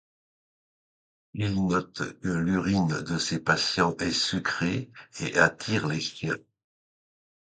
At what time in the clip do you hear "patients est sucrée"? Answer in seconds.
3.37-4.89